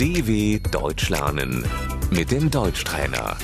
[0.00, 1.62] DW Deutsch lernen
[2.10, 3.36] mit dem Deutschtrainer.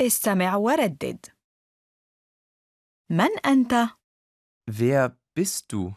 [0.00, 1.26] استمع وردد
[3.10, 3.96] من أنت؟
[4.70, 5.94] Wer bist du?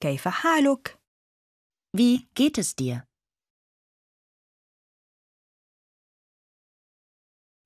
[0.00, 0.98] كيف حالك؟
[1.96, 3.06] Wie geht es dir?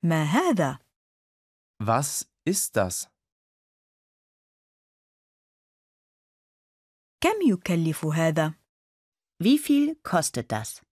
[0.02, 0.78] ما هذا؟
[1.82, 3.08] Was ist das?
[7.24, 8.54] كم يكلف هذا؟
[9.42, 10.82] Wie viel kostet das?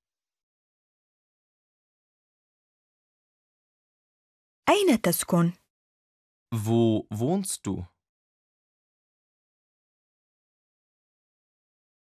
[4.68, 5.52] أين تسكن؟
[6.54, 7.86] Wo wohnst du?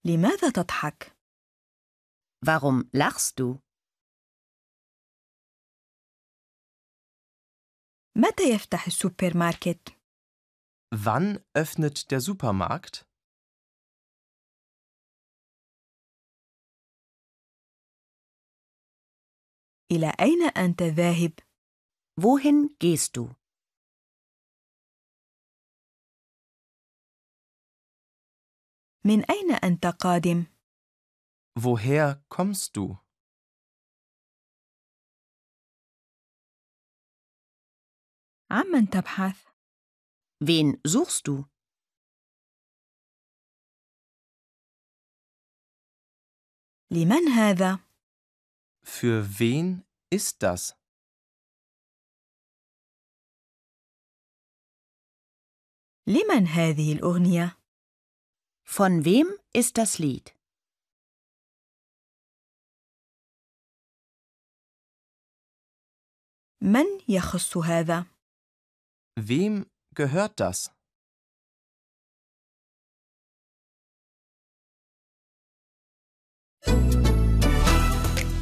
[0.06, 1.18] لماذا تضحك؟
[2.46, 3.60] Warum lachst du?
[8.18, 9.90] متى يفتح السوبر ماركت؟
[10.96, 13.06] Wann öffnet der Supermarkt?
[19.93, 21.33] إلى أين أنت ذاهب؟
[22.21, 23.35] Wohin gehst du?
[29.05, 30.47] من أين أنت قادم؟
[31.59, 32.97] Woher kommst du?
[38.51, 39.45] عمن تبحث؟
[40.45, 41.45] Wen suchst du?
[46.91, 47.88] لمن هذا؟
[48.88, 50.76] Für wen ist das?
[56.08, 57.58] لمن هذه الأغنية؟
[58.66, 60.34] Von wem ist das Lied?
[66.62, 68.06] من يخص هذا؟
[69.20, 70.72] Wem gehört das?